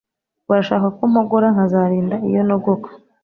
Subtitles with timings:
[0.49, 2.89] barashaka ko mpogora nkazarinda iyo nogoka